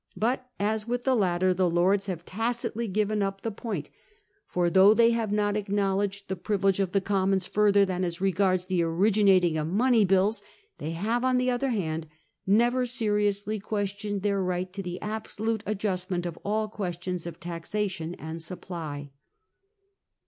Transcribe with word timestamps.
But, 0.17 0.49
as 0.59 0.87
with 0.87 1.03
the 1.03 1.13
latter, 1.13 1.53
the 1.53 1.69
Lords 1.69 2.07
have 2.07 2.25
tacitly 2.25 2.87
given 2.87 3.21
up 3.21 3.41
the 3.41 3.51
point; 3.51 3.91
for, 4.47 4.67
though 4.67 4.95
they 4.95 5.11
have 5.11 5.31
not 5.31 5.55
acknowledged 5.55 6.27
the 6.27 6.35
privilege 6.35 6.79
of 6.79 6.91
the 6.91 6.99
Commons 7.01 7.45
further 7.45 7.85
than 7.85 8.03
as 8.03 8.19
regards 8.19 8.65
the 8.65 8.81
originating 8.81 9.59
of 9.59 9.67
money 9.67 10.03
bills, 10.03 10.41
they 10.79 10.89
have, 10.93 11.23
on 11.23 11.37
the 11.37 11.51
other 11.51 11.69
hand, 11.69 12.07
never 12.47 12.87
seriously 12.87 13.59
questioned 13.59 14.23
their 14.23 14.41
right 14.41 14.73
to 14.73 14.81
the 14.81 14.99
absolute 15.03 15.61
adjustment 15.67 16.25
of 16.25 16.35
all 16.43 16.67
questions 16.67 17.27
of 17.27 17.39
taxation 17.39 18.15
and 18.15 18.41
supply. 18.41 19.11